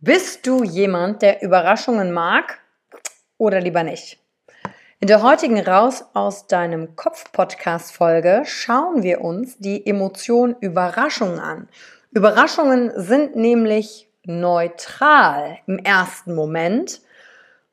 Bist 0.00 0.46
du 0.46 0.62
jemand, 0.62 1.22
der 1.22 1.42
Überraschungen 1.42 2.12
mag 2.12 2.60
oder 3.36 3.60
lieber 3.60 3.82
nicht? 3.82 4.20
In 5.00 5.08
der 5.08 5.22
heutigen 5.22 5.58
Raus 5.58 6.04
aus 6.14 6.46
deinem 6.46 6.94
Kopf 6.94 7.32
Podcast 7.32 7.92
Folge 7.92 8.42
schauen 8.44 9.02
wir 9.02 9.22
uns 9.22 9.58
die 9.58 9.84
Emotion 9.84 10.54
Überraschung 10.60 11.40
an. 11.40 11.68
Überraschungen 12.12 12.92
sind 12.94 13.34
nämlich 13.34 14.08
neutral 14.22 15.58
im 15.66 15.80
ersten 15.80 16.32
Moment 16.32 17.00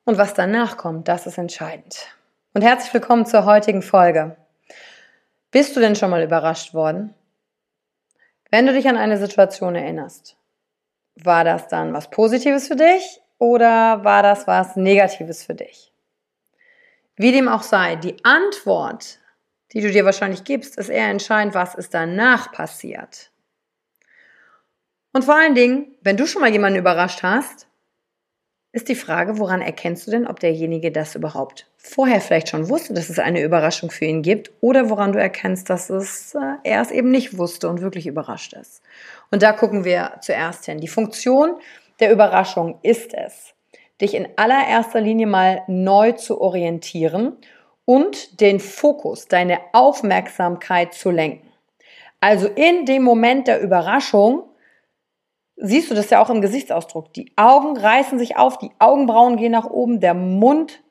und 0.06 0.18
was 0.18 0.34
danach 0.34 0.78
kommt, 0.78 1.08
das 1.08 1.28
ist 1.28 1.38
entscheidend. 1.38 2.08
Und 2.56 2.64
herzlich 2.64 2.92
willkommen 2.92 3.28
zur 3.28 3.46
heutigen 3.46 3.84
Folge. 3.84 4.36
Bist 5.52 5.76
du 5.76 5.80
denn 5.80 5.96
schon 5.96 6.10
mal 6.10 6.24
überrascht 6.24 6.74
worden? 6.74 7.14
Wenn 8.50 8.66
du 8.66 8.74
dich 8.74 8.90
an 8.90 8.98
eine 8.98 9.20
Situation 9.20 9.76
erinnerst, 9.76 10.38
war 11.16 11.44
das 11.44 11.68
dann 11.68 11.94
was 11.94 12.10
Positives 12.10 12.68
für 12.68 12.76
dich 12.76 13.22
oder 13.38 14.04
war 14.04 14.24
das 14.24 14.48
was 14.48 14.76
Negatives 14.76 15.44
für 15.44 15.56
dich? 15.56 15.92
Wie 17.16 17.32
dem 17.32 17.48
auch 17.48 17.64
sei, 17.64 17.96
die 17.96 18.18
Antwort, 18.24 19.20
die 19.72 19.82
du 19.82 19.92
dir 19.92 20.06
wahrscheinlich 20.06 20.44
gibst, 20.44 20.78
ist 20.78 20.90
eher 20.90 21.10
entscheidend, 21.10 21.56
was 21.56 21.76
ist 21.76 21.94
danach 21.94 22.52
passiert. 22.52 23.32
Und 25.14 25.24
vor 25.24 25.36
allen 25.36 25.56
Dingen, 25.56 25.96
wenn 26.02 26.18
du 26.18 26.28
schon 26.28 26.42
mal 26.42 26.52
jemanden 26.52 26.80
überrascht 26.80 27.24
hast, 27.24 27.68
ist 28.74 28.90
die 28.90 28.96
Frage, 28.96 29.40
woran 29.40 29.62
erkennst 29.62 30.06
du 30.06 30.12
denn, 30.12 30.28
ob 30.28 30.42
derjenige 30.42 30.92
das 30.92 31.16
überhaupt 31.16 31.72
vorher 31.78 32.20
vielleicht 32.20 32.50
schon 32.50 32.68
wusste, 32.68 32.94
dass 32.94 33.10
es 33.10 33.20
eine 33.20 33.42
Überraschung 33.42 33.90
für 33.90 34.04
ihn 34.04 34.22
gibt 34.22 34.52
oder 34.60 34.90
woran 34.90 35.14
du 35.14 35.20
erkennst, 35.20 35.70
dass 35.70 35.90
es, 35.90 36.36
äh, 36.36 36.56
er 36.66 36.82
es 36.82 36.92
eben 36.92 37.10
nicht 37.10 37.38
wusste 37.38 37.70
und 37.70 37.80
wirklich 37.80 38.08
überrascht 38.08 38.52
ist. 38.52 38.82
Und 39.32 39.44
da 39.44 39.54
gucken 39.54 39.84
wir 39.84 40.14
zuerst 40.22 40.66
hin. 40.66 40.80
Die 40.80 40.88
Funktion 40.88 41.58
der 42.00 42.12
Überraschung 42.12 42.80
ist 42.82 43.14
es, 43.14 43.54
dich 44.02 44.14
in 44.14 44.28
allererster 44.36 45.02
Linie 45.02 45.28
mal 45.28 45.64
neu 45.68 46.12
zu 46.14 46.42
orientieren 46.42 47.38
und 47.86 48.42
den 48.42 48.60
Fokus, 48.60 49.28
deine 49.28 49.60
Aufmerksamkeit 49.74 50.94
zu 50.94 51.12
lenken. 51.12 51.52
Also 52.20 52.48
in 52.48 52.86
dem 52.86 53.04
Moment 53.04 53.48
der 53.48 53.62
Überraschung 53.62 54.44
siehst 55.58 55.92
du 55.92 55.96
das 55.96 56.10
ja 56.10 56.22
auch 56.22 56.30
im 56.30 56.42
Gesichtsausdruck. 56.42 57.14
Die 57.14 57.32
Augen 57.36 57.78
reißen 57.78 58.20
sich 58.20 58.38
auf, 58.38 58.58
die 58.58 58.72
Augenbrauen 58.80 59.38
gehen 59.38 59.52
nach 59.52 59.70
oben, 59.70 60.00
der 60.00 60.14
Mund 60.14 60.84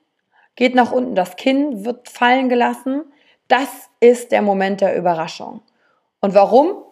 geht 0.57 0.75
nach 0.75 0.93
unten, 0.93 1.15
das 1.15 1.37
Kinn 1.37 1.85
wird 1.85 2.09
fallen 2.09 2.49
gelassen. 2.49 3.05
Das 3.49 3.91
ist 4.01 4.33
der 4.33 4.43
Moment 4.43 4.81
der 4.81 4.97
Überraschung. 4.97 5.63
Und 6.21 6.35
warum? 6.35 6.85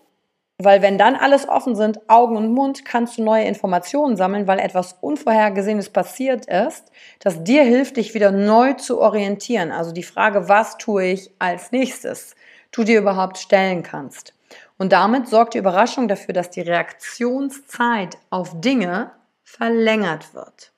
Weil 0.65 0.83
wenn 0.83 0.99
dann 0.99 1.17
alles 1.17 1.49
offen 1.49 1.75
sind, 1.75 1.99
Augen 2.09 2.37
und 2.37 2.53
Mund, 2.53 2.85
kannst 2.85 3.19
du 3.19 3.23
neue 3.25 3.45
Informationen 3.45 4.17
sammeln, 4.17 4.47
weil 4.47 4.59
etwas 4.59 4.97
Unvorhergesehenes 5.01 5.91
passiert 5.91 6.47
ist, 6.47 6.93
das 7.21 7.43
dir 7.43 7.65
hilft, 7.65 7.97
dich 7.97 8.15
wieder 8.15 8.31
neu 8.31 8.75
zu 8.75 9.01
orientieren. 9.01 9.73
Also 9.73 9.93
die 9.93 10.03
Frage, 10.03 10.49
was 10.49 10.79
tue 10.79 11.05
ich 11.05 11.31
als 11.39 11.73
nächstes, 11.73 12.35
du 12.71 12.85
dir 12.85 12.99
überhaupt 12.99 13.39
stellen 13.39 13.83
kannst. 13.83 14.35
Und 14.79 14.93
damit 14.93 15.29
sorgt 15.29 15.55
die 15.55 15.59
Überraschung 15.59 16.09
dafür, 16.09 16.35
dass 16.35 16.51
die 16.51 16.61
Reaktionszeit 16.61 18.19
auf 18.31 18.61
Dinge 18.61 19.13
verlängert 19.43 20.35
wird. 20.35 20.73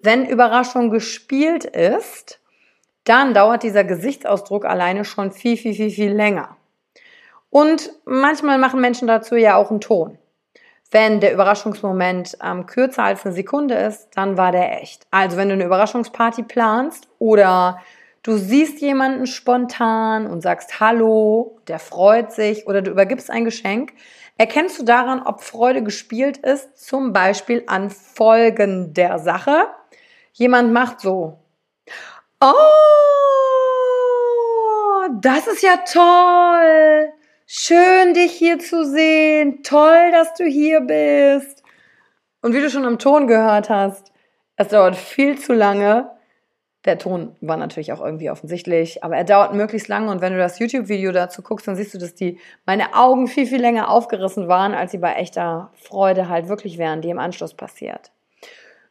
Wenn 0.00 0.26
Überraschung 0.26 0.90
gespielt 0.90 1.64
ist, 1.64 2.40
dann 3.04 3.34
dauert 3.34 3.62
dieser 3.62 3.84
Gesichtsausdruck 3.84 4.64
alleine 4.64 5.04
schon 5.04 5.32
viel, 5.32 5.56
viel, 5.56 5.74
viel, 5.74 5.90
viel 5.90 6.12
länger. 6.12 6.56
Und 7.52 7.90
manchmal 8.06 8.56
machen 8.56 8.80
Menschen 8.80 9.06
dazu 9.06 9.36
ja 9.36 9.56
auch 9.56 9.70
einen 9.70 9.82
Ton. 9.82 10.16
Wenn 10.90 11.20
der 11.20 11.34
Überraschungsmoment 11.34 12.38
ähm, 12.42 12.64
kürzer 12.64 13.04
als 13.04 13.26
eine 13.26 13.34
Sekunde 13.34 13.74
ist, 13.74 14.08
dann 14.14 14.38
war 14.38 14.52
der 14.52 14.80
echt. 14.80 15.06
Also 15.10 15.36
wenn 15.36 15.48
du 15.48 15.54
eine 15.54 15.66
Überraschungsparty 15.66 16.44
planst 16.44 17.08
oder 17.18 17.78
Du 18.24 18.36
siehst 18.36 18.80
jemanden 18.80 19.26
spontan 19.26 20.28
und 20.28 20.42
sagst 20.42 20.78
Hallo, 20.78 21.58
der 21.66 21.80
freut 21.80 22.30
sich 22.30 22.68
oder 22.68 22.80
du 22.80 22.92
übergibst 22.92 23.28
ein 23.32 23.44
Geschenk. 23.44 23.94
Erkennst 24.38 24.78
du 24.78 24.84
daran, 24.84 25.22
ob 25.22 25.42
Freude 25.42 25.82
gespielt 25.82 26.36
ist? 26.36 26.78
Zum 26.78 27.12
Beispiel 27.12 27.64
an 27.66 27.90
Folgen 27.90 28.94
der 28.94 29.18
Sache. 29.18 29.66
Jemand 30.32 30.72
macht 30.72 31.00
so. 31.00 31.40
Oh, 32.40 32.54
das 35.20 35.48
ist 35.48 35.64
ja 35.64 35.78
toll. 35.78 37.12
Schön, 37.54 38.14
dich 38.14 38.32
hier 38.32 38.58
zu 38.60 38.82
sehen. 38.86 39.62
Toll, 39.62 40.10
dass 40.10 40.32
du 40.32 40.46
hier 40.46 40.80
bist. 40.80 41.62
Und 42.40 42.54
wie 42.54 42.62
du 42.62 42.70
schon 42.70 42.86
am 42.86 42.98
Ton 42.98 43.26
gehört 43.26 43.68
hast, 43.68 44.10
es 44.56 44.68
dauert 44.68 44.96
viel 44.96 45.38
zu 45.38 45.52
lange, 45.52 46.10
Der 46.86 46.96
Ton 46.96 47.36
war 47.42 47.58
natürlich 47.58 47.92
auch 47.92 48.00
irgendwie 48.00 48.30
offensichtlich, 48.30 49.04
aber 49.04 49.18
er 49.18 49.24
dauert 49.24 49.52
möglichst 49.52 49.88
lange 49.88 50.10
und 50.10 50.22
wenn 50.22 50.32
du 50.32 50.38
das 50.38 50.58
YouTube-Video 50.60 51.12
dazu 51.12 51.42
guckst, 51.42 51.68
dann 51.68 51.76
siehst 51.76 51.92
du, 51.92 51.98
dass 51.98 52.14
die 52.14 52.40
meine 52.64 52.94
Augen 52.94 53.26
viel, 53.26 53.46
viel 53.46 53.60
länger 53.60 53.90
aufgerissen 53.90 54.48
waren, 54.48 54.72
als 54.72 54.92
sie 54.92 54.98
bei 54.98 55.12
echter 55.12 55.72
Freude 55.74 56.30
halt 56.30 56.48
wirklich 56.48 56.78
wären, 56.78 57.02
die 57.02 57.10
im 57.10 57.18
Anschluss 57.18 57.52
passiert. 57.52 58.12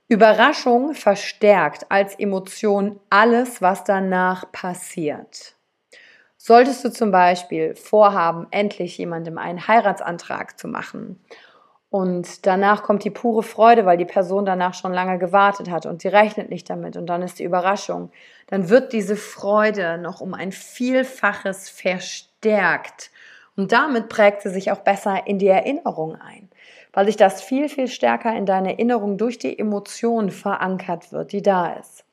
Überraschung 0.08 0.94
verstärkt 0.94 1.88
als 1.90 2.14
Emotion 2.14 3.00
alles, 3.10 3.60
was 3.64 3.84
danach 3.84 4.52
passiert. 4.52 5.56
Solltest 6.44 6.84
du 6.84 6.92
zum 6.92 7.12
Beispiel 7.12 7.76
vorhaben, 7.76 8.48
endlich 8.50 8.98
jemandem 8.98 9.38
einen 9.38 9.68
Heiratsantrag 9.68 10.58
zu 10.58 10.68
machen 10.68 11.24
und 11.92 12.48
danach 12.48 12.82
kommt 12.82 13.04
die 13.04 13.12
pure 13.12 13.44
Freude, 13.44 13.86
weil 13.86 14.00
die 14.00 14.06
Person 14.06 14.44
danach 14.44 14.74
schon 14.74 14.92
lange 14.92 15.20
gewartet 15.20 15.70
hat 15.70 15.86
und 15.86 16.02
sie 16.02 16.08
rechnet 16.08 16.50
nicht 16.50 16.68
damit 16.68 16.98
und 16.98 17.06
dann 17.06 17.22
ist 17.22 17.38
die 17.38 17.44
Überraschung. 17.44 18.10
Dann 18.48 18.70
wird 18.70 18.92
diese 18.92 19.18
Freude 19.18 20.00
noch 20.00 20.20
um 20.20 20.34
ein 20.34 20.52
Vielfaches 20.52 21.70
verstärkt 21.70 23.12
und 23.56 23.72
damit 23.72 24.10
prägt 24.10 24.42
sie 24.42 24.50
sich 24.50 24.72
auch 24.72 24.80
besser 24.80 25.28
in 25.28 25.38
die 25.38 25.48
Erinnerung 25.48 26.16
ein, 26.16 26.50
weil 26.92 27.06
sich 27.06 27.18
das 27.18 27.44
viel, 27.44 27.70
viel 27.70 27.88
stärker 27.88 28.36
in 28.36 28.48
deine 28.48 28.72
Erinnerung 28.72 29.20
durch 29.20 29.38
die 29.38 29.60
Emotion 29.60 30.32
verankert 30.32 31.12
wird, 31.12 31.34
die 31.34 31.44
da 31.44 31.74
ist. 31.74 32.04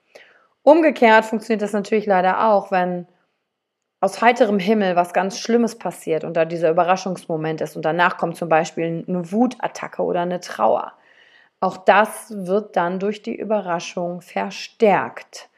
Umgekehrt 0.62 1.25
funktioniert 1.25 1.62
das 1.62 1.72
natürlich 1.72 2.04
leider 2.04 2.46
auch, 2.46 2.70
wenn 2.70 3.06
aus 4.00 4.20
heiterem 4.22 4.58
Himmel 4.58 4.96
was 4.96 5.12
ganz 5.12 5.38
Schlimmes 5.38 5.76
passiert 5.76 6.24
und 6.24 6.36
da 6.36 6.44
dieser 6.44 6.70
Überraschungsmoment 6.70 7.60
ist 7.60 7.76
und 7.76 7.84
danach 7.84 8.16
kommt 8.16 8.36
zum 8.36 8.48
Beispiel 8.48 9.04
eine 9.06 9.32
Wutattacke 9.32 10.02
oder 10.02 10.20
eine 10.20 10.40
Trauer. 10.40 10.92
Auch 11.60 11.76
das 11.76 12.32
wird 12.46 12.76
dann 12.76 13.00
durch 13.00 13.22
die 13.22 13.34
Überraschung 13.34 14.20
verstärkt, 14.20 15.48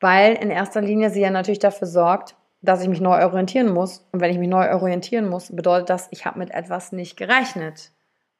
weil 0.00 0.34
in 0.34 0.50
erster 0.50 0.80
Linie 0.80 1.10
sie 1.10 1.20
ja 1.20 1.30
natürlich 1.30 1.60
dafür 1.60 1.86
sorgt, 1.86 2.34
dass 2.62 2.82
ich 2.82 2.88
mich 2.88 3.00
neu 3.00 3.24
orientieren 3.24 3.72
muss. 3.72 4.08
Und 4.12 4.20
wenn 4.20 4.30
ich 4.30 4.38
mich 4.38 4.48
neu 4.48 4.72
orientieren 4.72 5.28
muss, 5.28 5.54
bedeutet 5.54 5.90
das, 5.90 6.08
ich 6.10 6.26
habe 6.26 6.38
mit 6.38 6.50
etwas 6.52 6.92
nicht 6.92 7.16
gerechnet. 7.16 7.92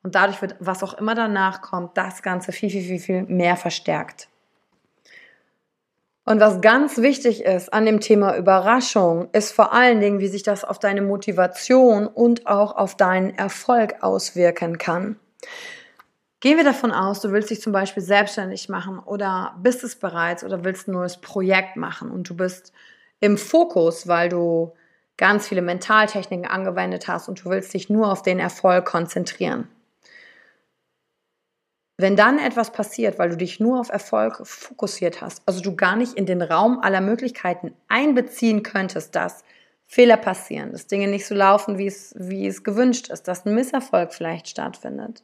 Und 0.03 0.15
dadurch 0.17 0.41
wird, 0.43 0.57
was 0.59 0.83
auch 0.83 0.95
immer 0.95 1.15
danach 1.15 1.61
kommt, 1.61 1.97
das 1.97 2.23
Ganze 2.23 2.51
viel, 2.51 2.71
viel, 2.71 2.83
viel, 2.83 2.99
viel 2.99 3.23
mehr 3.25 3.57
verstärkt. 3.57 4.29
Und 6.33 6.41
was 6.41 6.63
ganz 6.63 6.97
wichtig 6.97 7.45
ist 7.45 7.75
an 7.75 7.85
dem 7.85 8.01
Thema 8.01 8.39
Überraschung, 8.39 9.29
ist 9.33 9.53
vor 9.53 9.75
allen 9.75 10.01
Dingen, 10.01 10.19
wie 10.19 10.29
sich 10.29 10.43
das 10.43 10.65
auf 10.65 10.79
deine 10.79 11.03
Motivation 11.03 12.07
und 12.07 12.47
auch 12.47 12.75
auf 12.75 12.97
deinen 12.97 13.37
Erfolg 13.37 13.97
auswirken 14.01 14.79
kann. 14.79 15.17
Gehen 16.41 16.57
wir 16.57 16.65
davon 16.65 16.91
aus, 16.91 17.21
du 17.21 17.33
willst 17.33 17.51
dich 17.51 17.61
zum 17.61 17.75
Beispiel 17.75 18.03
selbstständig 18.03 18.71
machen 18.71 18.99
oder 18.99 19.55
bist 19.63 19.85
es 19.85 19.97
bereits 19.97 20.43
oder 20.43 20.65
willst 20.65 20.89
ein 20.89 20.93
neues 20.93 21.19
Projekt 21.19 21.77
machen 21.77 22.11
und 22.11 22.31
du 22.31 22.35
bist 22.35 22.73
im 23.21 23.37
Fokus, 23.37 24.09
weil 24.09 24.31
du 24.31 24.73
ganz 25.19 25.47
viele 25.47 25.61
Mentaltechniken 25.61 26.47
angewendet 26.47 27.09
hast 27.09 27.29
und 27.29 27.45
du 27.45 27.51
willst 27.51 27.75
dich 27.75 27.91
nur 27.91 28.11
auf 28.11 28.23
den 28.23 28.39
Erfolg 28.39 28.87
konzentrieren. 28.87 29.69
Wenn 32.03 32.17
dann 32.17 32.41
etwas 32.41 32.73
passiert, 32.73 33.21
weil 33.21 33.29
du 33.29 33.37
dich 33.37 33.61
nur 33.61 33.79
auf 33.79 33.89
Erfolg 33.89 34.45
fokussiert 34.45 35.21
hast, 35.21 35.41
also 35.47 35.61
du 35.61 35.77
gar 35.77 35.95
nicht 35.95 36.15
in 36.15 36.27
den 36.27 36.43
Raum 36.43 36.81
aller 36.81 37.01
Möglichkeiten 37.01 37.77
einbeziehen 37.87 38.65
könntest, 38.65 39.15
dass 39.15 39.45
Fehler 39.87 40.17
passieren, 40.17 40.73
dass 40.73 40.89
Dinge 40.89 41.07
nicht 41.07 41.29
so 41.29 41.37
laufen, 41.37 41.79
wie 41.79 41.87
es, 41.87 42.13
wie 42.19 42.49
es 42.49 42.65
gewünscht 42.65 43.09
ist, 43.09 43.29
dass 43.29 43.47
ein 43.47 43.55
Misserfolg 43.55 44.13
vielleicht 44.13 44.49
stattfindet, 44.49 45.23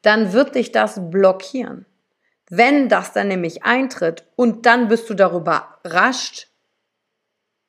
dann 0.00 0.32
wird 0.32 0.54
dich 0.54 0.72
das 0.72 1.10
blockieren. 1.10 1.84
Wenn 2.48 2.88
das 2.88 3.12
dann 3.12 3.28
nämlich 3.28 3.64
eintritt 3.64 4.24
und 4.36 4.64
dann 4.64 4.88
bist 4.88 5.10
du 5.10 5.12
darüber 5.12 5.76
überrascht, 5.82 6.48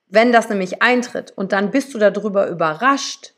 wenn 0.08 0.32
das 0.32 0.48
nämlich 0.48 0.82
eintritt 0.82 1.32
und 1.36 1.52
dann 1.52 1.70
bist 1.70 1.94
du 1.94 1.98
darüber 1.98 2.48
überrascht, 2.48 3.34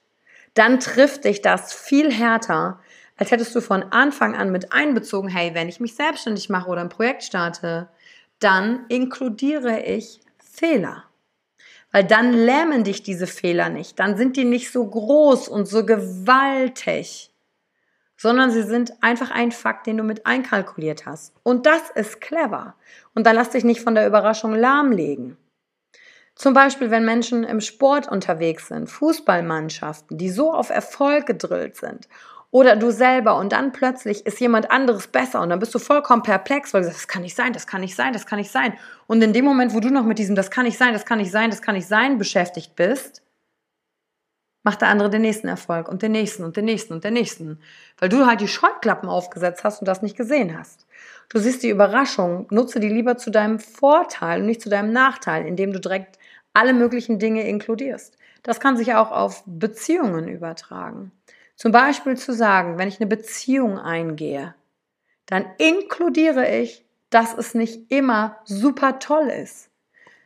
dann 0.54 0.80
trifft 0.80 1.26
dich 1.26 1.42
das 1.42 1.74
viel 1.74 2.12
härter, 2.12 2.80
als 3.18 3.32
hättest 3.32 3.56
du 3.56 3.62
von 3.62 3.84
Anfang 3.84 4.36
an 4.36 4.52
mit 4.52 4.72
einbezogen, 4.72 5.30
hey, 5.30 5.54
wenn 5.54 5.70
ich 5.70 5.80
mich 5.80 5.96
selbstständig 5.96 6.50
mache 6.50 6.70
oder 6.70 6.82
ein 6.82 6.90
Projekt 6.90 7.24
starte, 7.24 7.90
dann 8.40 8.86
inkludiere 8.90 9.82
ich 9.82 10.20
Fehler. 10.38 11.04
Weil 11.92 12.04
dann 12.04 12.34
lähmen 12.34 12.84
dich 12.84 13.04
diese 13.04 13.28
Fehler 13.28 13.70
nicht, 13.70 14.00
dann 14.00 14.18
sind 14.18 14.36
die 14.36 14.46
nicht 14.46 14.72
so 14.72 14.86
groß 14.86 15.48
und 15.48 15.68
so 15.68 15.86
gewaltig, 15.86 17.32
sondern 18.18 18.50
sie 18.50 18.64
sind 18.64 18.94
einfach 19.02 19.30
ein 19.30 19.52
Fakt, 19.52 19.86
den 19.86 19.98
du 19.98 20.04
mit 20.04 20.26
einkalkuliert 20.26 21.06
hast. 21.06 21.36
Und 21.44 21.68
das 21.68 21.92
ist 21.92 22.20
clever. 22.20 22.76
Und 23.14 23.28
dann 23.28 23.36
lass 23.36 23.52
dich 23.52 23.64
nicht 23.64 23.82
von 23.82 23.96
der 23.96 24.08
Überraschung 24.08 24.56
lahmlegen. 24.56 25.38
Zum 26.36 26.56
Beispiel, 26.56 26.90
wenn 26.90 27.06
Menschen 27.06 27.44
im 27.44 27.62
Sport 27.62 28.10
unterwegs 28.10 28.70
sind, 28.70 28.90
Fußballmannschaften, 28.90 30.18
die 30.18 30.32
so 30.32 30.52
auf 30.52 30.72
Erfolg 30.72 31.28
gedrillt 31.28 31.76
sind 31.76 32.08
oder 32.54 32.76
du 32.76 32.92
selber 32.92 33.36
und 33.38 33.52
dann 33.52 33.72
plötzlich 33.72 34.28
ist 34.28 34.40
jemand 34.40 34.70
anderes 34.70 35.08
besser 35.08 35.42
und 35.42 35.50
dann 35.50 35.58
bist 35.58 35.74
du 35.74 35.80
vollkommen 35.80 36.22
perplex, 36.22 36.72
weil 36.72 36.82
du 36.82 36.88
sagst, 36.88 37.02
das 37.02 37.08
kann 37.08 37.24
nicht 37.24 37.36
sein, 37.36 37.52
das 37.52 37.66
kann 37.66 37.82
nicht 37.82 37.96
sein, 37.96 38.14
das 38.14 38.28
kann 38.28 38.38
nicht 38.38 38.52
sein. 38.52 38.76
Und 39.08 39.24
in 39.24 39.34
dem 39.34 39.44
Moment, 39.44 39.74
wo 39.74 39.80
du 39.80 39.90
noch 39.90 40.06
mit 40.06 40.20
diesem, 40.20 40.36
das 40.36 40.52
kann 40.52 40.66
nicht 40.66 40.78
sein, 40.78 40.94
das 40.94 41.04
kann 41.04 41.18
nicht 41.18 41.32
sein, 41.32 41.50
das 41.50 41.64
kann 41.64 41.74
nicht 41.74 41.88
sein, 41.88 42.20
beschäftigt 42.20 42.76
bist, 42.76 43.24
macht 44.62 44.82
der 44.82 44.90
andere 44.90 45.10
den 45.10 45.24
nächsten 45.24 45.48
Erfolg 45.48 45.90
und 45.90 46.04
den 46.04 46.12
nächsten 46.12 46.44
und 46.44 46.56
den 46.56 46.66
nächsten 46.66 46.94
und 46.94 47.04
den 47.04 47.16
nächsten. 47.16 47.60
Weil 47.98 48.10
du 48.10 48.28
halt 48.28 48.40
die 48.40 48.48
Scheuklappen 48.48 49.10
aufgesetzt 49.10 49.64
hast 49.64 49.80
und 49.80 49.88
das 49.88 50.04
nicht 50.04 50.16
gesehen 50.16 50.56
hast. 50.56 50.86
Du 51.30 51.40
siehst 51.40 51.64
die 51.64 51.70
Überraschung, 51.70 52.46
nutze 52.52 52.80
die 52.80 52.90
lieber 52.90 53.18
zu 53.18 53.32
deinem 53.32 53.58
Vorteil 53.58 54.42
und 54.42 54.46
nicht 54.46 54.62
zu 54.62 54.70
deinem 54.70 54.94
Nachteil, 54.94 55.48
indem 55.48 55.74
du 55.74 55.80
direkt 55.80 56.20
alle 56.54 56.74
möglichen 56.74 57.18
Dinge 57.18 57.48
inkludierst. 57.48 58.16
Das 58.44 58.60
kann 58.60 58.78
sich 58.78 58.94
auch 58.94 59.10
auf 59.10 59.42
Beziehungen 59.48 60.28
übertragen. 60.28 61.12
Zum 61.56 61.72
Beispiel 61.72 62.18
zu 62.18 62.34
sagen, 62.34 62.78
wenn 62.78 62.88
ich 62.88 63.00
eine 63.00 63.08
Beziehung 63.08 63.78
eingehe, 63.78 64.56
dann 65.26 65.46
inkludiere 65.58 66.50
ich, 66.50 66.86
dass 67.10 67.38
es 67.38 67.54
nicht 67.54 67.92
immer 67.92 68.38
super 68.44 69.00
toll 69.00 69.28
ist, 69.28 69.70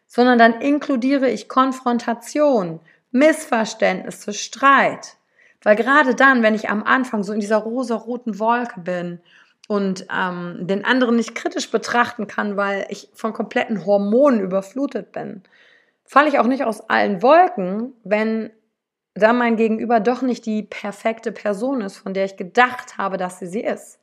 sondern 0.06 0.40
dann 0.40 0.62
inkludiere 0.62 1.30
ich 1.30 1.50
Konfrontation, 1.50 2.80
Missverständnisse, 3.12 4.34
Streit. 4.34 5.18
Weil 5.64 5.76
gerade 5.76 6.16
dann, 6.16 6.44
wenn 6.44 6.56
ich 6.56 6.70
am 6.70 6.84
Anfang 6.84 7.24
so 7.24 7.34
in 7.34 7.40
dieser 7.40 7.58
rosa-roten 7.58 8.40
Wolke 8.40 8.80
bin 8.80 9.20
und 9.68 10.08
ähm, 10.16 10.60
den 10.62 10.86
anderen 10.86 11.18
nicht 11.18 11.36
kritisch 11.36 11.70
betrachten 11.70 12.28
kann, 12.28 12.56
weil 12.56 12.86
ich 12.90 13.10
von 13.14 13.34
kompletten 13.34 13.86
Hormonen 13.86 14.40
überflutet 14.40 15.12
bin, 15.12 15.44
falle 16.06 16.30
ich 16.30 16.40
auch 16.40 16.48
nicht 16.48 16.64
aus 16.64 16.90
allen 16.90 17.22
Wolken, 17.22 17.94
wenn 18.04 18.52
da 19.18 19.34
mein 19.34 19.56
Gegenüber 19.56 20.00
doch 20.00 20.22
nicht 20.22 20.46
die 20.46 20.64
perfekte 20.64 21.32
Person 21.32 21.82
ist, 21.82 21.98
von 21.98 22.14
der 22.14 22.26
ich 22.26 22.38
gedacht 22.38 22.98
habe, 22.98 23.18
dass 23.18 23.40
sie 23.40 23.48
sie 23.48 23.62
ist. 23.64 24.00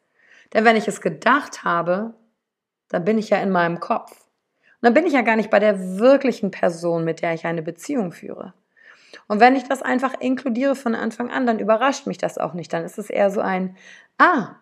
Denn 0.52 0.64
wenn 0.64 0.76
ich 0.76 0.88
es 0.88 1.00
gedacht 1.00 1.64
habe, 1.64 2.14
dann 2.88 3.04
bin 3.04 3.18
ich 3.18 3.30
ja 3.30 3.38
in 3.38 3.50
meinem 3.50 3.80
Kopf. 3.80 4.12
Und 4.12 4.83
dann 4.83 4.94
bin 4.94 5.06
ich 5.06 5.12
ja 5.12 5.23
gar 5.23 5.37
nicht 5.37 5.50
bei 5.50 5.59
der 5.59 5.99
wirklichen 5.99 6.50
Person, 6.50 7.04
mit 7.04 7.23
der 7.23 7.35
ich 7.35 7.47
eine 7.47 7.62
Beziehung 7.62 8.12
führe. 8.12 8.54
Und 9.26 9.40
wenn 9.40 9.56
ich 9.56 9.64
das 9.64 9.83
einfach 9.83 10.21
inkludiere 10.21 10.76
von 10.76 10.94
Anfang 10.94 11.30
an, 11.30 11.47
dann 11.47 11.59
überrascht 11.59 12.06
mich 12.06 12.18
das 12.18 12.38
auch 12.38 12.54
nicht. 12.54 12.73
Dann 12.73 12.85
ist 12.85 12.99
es 12.99 13.11
eher 13.11 13.30
so 13.30 13.40
ein, 13.40 13.76
ah, 14.18 14.56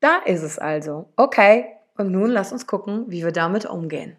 da 0.00 0.18
ist 0.24 0.42
es 0.42 0.58
also. 0.58 1.10
Okay, 1.16 1.66
und 1.96 2.12
nun 2.12 2.30
lass 2.30 2.52
uns 2.52 2.66
gucken, 2.66 3.06
wie 3.08 3.24
wir 3.24 3.32
damit 3.32 3.66
umgehen. 3.66 4.16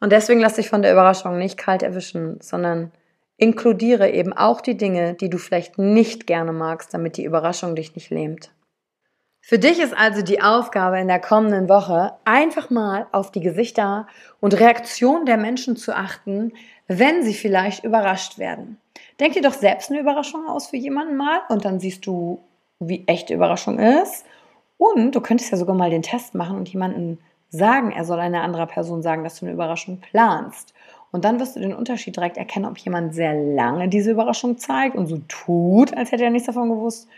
Und 0.00 0.12
deswegen 0.12 0.40
lass 0.40 0.54
dich 0.54 0.68
von 0.68 0.82
der 0.82 0.92
Überraschung 0.92 1.38
nicht 1.38 1.56
kalt 1.56 1.82
erwischen, 1.82 2.40
sondern 2.40 2.92
Inkludiere 3.38 4.10
eben 4.10 4.32
auch 4.32 4.60
die 4.60 4.76
Dinge, 4.76 5.14
die 5.14 5.30
du 5.30 5.38
vielleicht 5.38 5.78
nicht 5.78 6.26
gerne 6.26 6.52
magst, 6.52 6.92
damit 6.92 7.16
die 7.16 7.24
Überraschung 7.24 7.76
dich 7.76 7.94
nicht 7.94 8.10
lähmt. 8.10 8.50
Für 9.40 9.58
dich 9.58 9.78
ist 9.78 9.96
also 9.96 10.20
die 10.20 10.42
Aufgabe 10.42 11.00
in 11.00 11.08
der 11.08 11.20
kommenden 11.20 11.68
Woche, 11.68 12.12
einfach 12.24 12.68
mal 12.68 13.06
auf 13.12 13.30
die 13.30 13.40
Gesichter 13.40 14.06
und 14.40 14.58
Reaktionen 14.58 15.24
der 15.24 15.38
Menschen 15.38 15.76
zu 15.76 15.96
achten, 15.96 16.52
wenn 16.88 17.22
sie 17.22 17.32
vielleicht 17.32 17.84
überrascht 17.84 18.38
werden. 18.38 18.78
Denk 19.20 19.34
dir 19.34 19.42
doch 19.42 19.54
selbst 19.54 19.90
eine 19.90 20.00
Überraschung 20.00 20.46
aus 20.46 20.66
für 20.66 20.76
jemanden 20.76 21.16
mal 21.16 21.40
und 21.48 21.64
dann 21.64 21.80
siehst 21.80 22.06
du, 22.06 22.42
wie 22.80 23.04
echte 23.06 23.34
Überraschung 23.34 23.78
ist. 23.78 24.26
Und 24.76 25.14
du 25.14 25.20
könntest 25.20 25.50
ja 25.50 25.56
sogar 25.56 25.74
mal 25.74 25.90
den 25.90 26.02
Test 26.02 26.34
machen 26.34 26.58
und 26.58 26.68
jemanden 26.68 27.18
sagen, 27.48 27.90
er 27.92 28.04
soll 28.04 28.20
einer 28.20 28.42
anderen 28.42 28.68
Person 28.68 29.02
sagen, 29.02 29.24
dass 29.24 29.38
du 29.38 29.46
eine 29.46 29.54
Überraschung 29.54 30.00
planst. 30.00 30.74
Und 31.10 31.24
dann 31.24 31.40
wirst 31.40 31.56
du 31.56 31.60
den 31.60 31.74
Unterschied 31.74 32.16
direkt 32.16 32.36
erkennen, 32.36 32.66
ob 32.66 32.78
jemand 32.78 33.14
sehr 33.14 33.34
lange 33.34 33.88
diese 33.88 34.10
Überraschung 34.10 34.58
zeigt 34.58 34.96
und 34.96 35.06
so 35.06 35.20
tut, 35.28 35.96
als 35.96 36.12
hätte 36.12 36.24
er 36.24 36.30
nichts 36.30 36.46
davon 36.46 36.68
gewusst, 36.68 37.08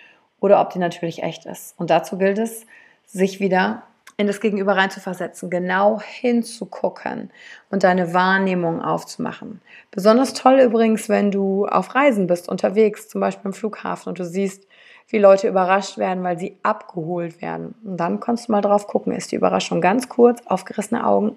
oder 0.41 0.61
ob 0.61 0.71
die 0.71 0.79
natürlich 0.79 1.23
echt 1.23 1.45
ist. 1.47 1.75
Und 1.79 1.91
dazu 1.91 2.17
gilt 2.17 2.39
es, 2.39 2.67
sich 3.05 3.41
wieder 3.41 3.83
in 4.17 4.27
das 4.27 4.41
Gegenüber 4.41 4.77
reinzuversetzen, 4.77 5.51
genau 5.51 6.01
hinzugucken 6.01 7.31
und 7.71 7.85
deine 7.85 8.13
Wahrnehmung 8.13 8.83
aufzumachen. 8.83 9.63
Besonders 9.91 10.35
toll 10.35 10.61
übrigens, 10.61 11.09
wenn 11.09 11.31
du 11.31 11.67
auf 11.67 11.95
Reisen 11.95 12.27
bist, 12.27 12.49
unterwegs, 12.49 13.09
zum 13.09 13.21
Beispiel 13.21 13.47
im 13.47 13.55
Flughafen 13.55 14.11
und 14.11 14.19
du 14.19 14.25
siehst, 14.25 14.67
wie 15.11 15.19
Leute 15.19 15.49
überrascht 15.49 15.99
werden, 15.99 16.23
weil 16.23 16.39
sie 16.39 16.57
abgeholt 16.63 17.43
werden. 17.43 17.75
Und 17.85 17.97
dann 17.97 18.21
kannst 18.21 18.49
du 18.49 18.53
mal 18.53 18.61
drauf 18.61 18.87
gucken, 18.87 19.13
ist 19.13 19.33
die 19.33 19.37
Überraschung 19.37 19.81
ganz 19.81 20.09
kurz, 20.09 20.41
aufgerissene 20.47 21.05
Augen, 21.05 21.37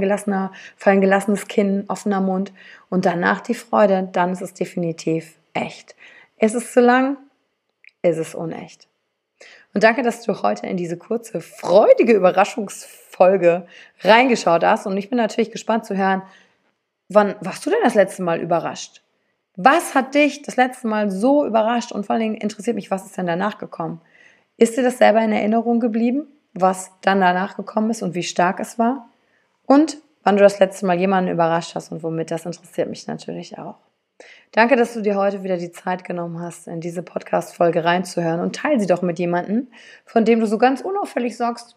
gelassener, 0.00 0.52
fallen 0.76 1.00
gelassenes 1.00 1.48
Kinn, 1.48 1.84
offener 1.88 2.20
Mund 2.20 2.52
und 2.88 3.04
danach 3.04 3.40
die 3.40 3.54
Freude, 3.54 4.08
dann 4.12 4.32
ist 4.32 4.42
es 4.42 4.54
definitiv 4.54 5.34
echt. 5.54 5.96
Ist 6.38 6.54
es 6.54 6.72
zu 6.72 6.80
lang, 6.80 7.16
ist 8.02 8.18
es 8.18 8.34
unecht. 8.34 8.86
Und 9.74 9.84
danke, 9.84 10.02
dass 10.02 10.22
du 10.22 10.42
heute 10.42 10.66
in 10.66 10.76
diese 10.76 10.96
kurze, 10.96 11.40
freudige 11.40 12.12
Überraschungsfolge 12.12 13.66
reingeschaut 14.00 14.64
hast. 14.64 14.86
Und 14.86 14.96
ich 14.96 15.10
bin 15.10 15.18
natürlich 15.18 15.50
gespannt 15.50 15.84
zu 15.84 15.96
hören, 15.96 16.22
wann 17.08 17.34
warst 17.40 17.66
du 17.66 17.70
denn 17.70 17.80
das 17.82 17.94
letzte 17.94 18.22
Mal 18.22 18.40
überrascht? 18.40 19.02
Was 19.60 19.96
hat 19.96 20.14
dich 20.14 20.42
das 20.42 20.54
letzte 20.54 20.86
Mal 20.86 21.10
so 21.10 21.44
überrascht? 21.44 21.90
Und 21.90 22.06
vor 22.06 22.14
allen 22.14 22.22
Dingen 22.22 22.34
interessiert 22.36 22.76
mich, 22.76 22.92
was 22.92 23.04
ist 23.04 23.18
denn 23.18 23.26
danach 23.26 23.58
gekommen? 23.58 24.00
Ist 24.56 24.76
dir 24.76 24.84
das 24.84 24.98
selber 24.98 25.20
in 25.20 25.32
Erinnerung 25.32 25.80
geblieben, 25.80 26.28
was 26.54 26.92
dann 27.00 27.20
danach 27.20 27.56
gekommen 27.56 27.90
ist 27.90 28.02
und 28.02 28.14
wie 28.14 28.22
stark 28.22 28.60
es 28.60 28.78
war? 28.78 29.08
Und 29.66 29.98
wann 30.22 30.36
du 30.36 30.44
das 30.44 30.60
letzte 30.60 30.86
Mal 30.86 31.00
jemanden 31.00 31.32
überrascht 31.32 31.74
hast 31.74 31.90
und 31.90 32.04
womit, 32.04 32.30
das 32.30 32.46
interessiert 32.46 32.88
mich 32.88 33.08
natürlich 33.08 33.58
auch. 33.58 33.78
Danke, 34.52 34.76
dass 34.76 34.94
du 34.94 35.00
dir 35.00 35.16
heute 35.16 35.42
wieder 35.42 35.56
die 35.56 35.72
Zeit 35.72 36.04
genommen 36.04 36.40
hast, 36.40 36.68
in 36.68 36.80
diese 36.80 37.02
Podcast-Folge 37.02 37.84
reinzuhören 37.84 38.38
und 38.38 38.54
teile 38.54 38.78
sie 38.78 38.86
doch 38.86 39.02
mit 39.02 39.18
jemandem, 39.18 39.66
von 40.06 40.24
dem 40.24 40.38
du 40.38 40.46
so 40.46 40.58
ganz 40.58 40.82
unauffällig 40.82 41.36
sagst, 41.36 41.74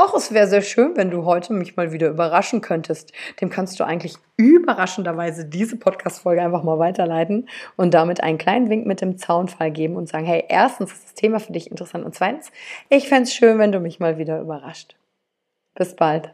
Och, 0.00 0.14
es 0.14 0.32
wäre 0.32 0.46
sehr 0.46 0.62
schön, 0.62 0.96
wenn 0.96 1.10
du 1.10 1.26
heute 1.26 1.52
mich 1.52 1.76
mal 1.76 1.92
wieder 1.92 2.08
überraschen 2.08 2.62
könntest. 2.62 3.12
Dem 3.42 3.50
kannst 3.50 3.78
du 3.78 3.84
eigentlich 3.84 4.14
überraschenderweise 4.38 5.44
diese 5.44 5.76
Podcast-Folge 5.76 6.40
einfach 6.40 6.62
mal 6.62 6.78
weiterleiten 6.78 7.50
und 7.76 7.92
damit 7.92 8.22
einen 8.22 8.38
kleinen 8.38 8.70
Wink 8.70 8.86
mit 8.86 9.02
dem 9.02 9.18
Zaunfall 9.18 9.70
geben 9.70 9.96
und 9.96 10.08
sagen, 10.08 10.24
hey, 10.24 10.44
erstens 10.48 10.92
ist 10.92 11.04
das 11.04 11.14
Thema 11.14 11.38
für 11.38 11.52
dich 11.52 11.70
interessant 11.70 12.06
und 12.06 12.14
zweitens, 12.14 12.50
ich 12.88 13.10
fände 13.10 13.24
es 13.24 13.34
schön, 13.34 13.58
wenn 13.58 13.72
du 13.72 13.80
mich 13.80 14.00
mal 14.00 14.16
wieder 14.16 14.40
überrascht. 14.40 14.96
Bis 15.74 15.94
bald. 15.94 16.32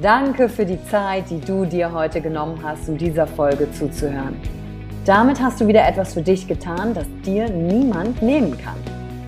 Danke 0.00 0.48
für 0.48 0.66
die 0.66 0.82
Zeit, 0.84 1.28
die 1.30 1.40
du 1.40 1.64
dir 1.64 1.90
heute 1.90 2.20
genommen 2.20 2.60
hast, 2.62 2.88
um 2.88 2.96
dieser 2.96 3.26
Folge 3.26 3.72
zuzuhören. 3.72 4.40
Damit 5.04 5.40
hast 5.40 5.60
du 5.60 5.66
wieder 5.66 5.84
etwas 5.84 6.14
für 6.14 6.22
dich 6.22 6.46
getan, 6.46 6.94
das 6.94 7.06
dir 7.24 7.48
niemand 7.48 8.22
nehmen 8.22 8.56
kann. 8.56 8.78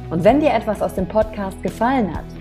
Und 0.09 0.23
wenn 0.23 0.39
dir 0.39 0.53
etwas 0.53 0.81
aus 0.81 0.95
dem 0.95 1.09
Podcast 1.09 1.61
gefallen 1.65 2.17
hat, 2.17 2.38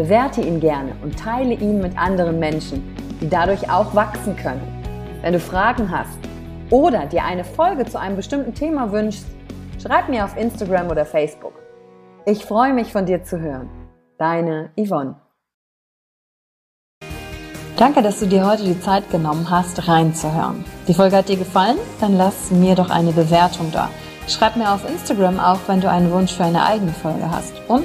Bewerte 0.00 0.40
ihn 0.40 0.60
gerne 0.60 0.92
und 1.02 1.18
teile 1.18 1.52
ihn 1.52 1.82
mit 1.82 1.98
anderen 1.98 2.38
Menschen, 2.38 2.96
die 3.20 3.28
dadurch 3.28 3.70
auch 3.70 3.94
wachsen 3.94 4.34
können. 4.34 4.62
Wenn 5.20 5.34
du 5.34 5.38
Fragen 5.38 5.90
hast 5.90 6.18
oder 6.70 7.04
dir 7.04 7.22
eine 7.22 7.44
Folge 7.44 7.84
zu 7.84 8.00
einem 8.00 8.16
bestimmten 8.16 8.54
Thema 8.54 8.92
wünschst, 8.92 9.26
schreib 9.78 10.08
mir 10.08 10.24
auf 10.24 10.38
Instagram 10.38 10.88
oder 10.88 11.04
Facebook. 11.04 11.52
Ich 12.24 12.46
freue 12.46 12.72
mich 12.72 12.90
von 12.90 13.04
dir 13.04 13.24
zu 13.24 13.40
hören. 13.40 13.68
Deine 14.16 14.70
Yvonne. 14.74 15.16
Danke, 17.76 18.00
dass 18.00 18.20
du 18.20 18.26
dir 18.26 18.46
heute 18.46 18.64
die 18.64 18.80
Zeit 18.80 19.10
genommen 19.10 19.50
hast, 19.50 19.86
reinzuhören. 19.86 20.64
Die 20.88 20.94
Folge 20.94 21.18
hat 21.18 21.28
dir 21.28 21.36
gefallen? 21.36 21.76
Dann 22.00 22.16
lass 22.16 22.50
mir 22.50 22.74
doch 22.74 22.88
eine 22.88 23.12
Bewertung 23.12 23.70
da. 23.70 23.90
Schreib 24.28 24.56
mir 24.56 24.72
auf 24.72 24.88
Instagram 24.88 25.38
auch, 25.38 25.58
wenn 25.66 25.82
du 25.82 25.90
einen 25.90 26.10
Wunsch 26.10 26.32
für 26.32 26.44
eine 26.44 26.64
eigene 26.64 26.92
Folge 26.92 27.30
hast. 27.30 27.52
Und 27.68 27.84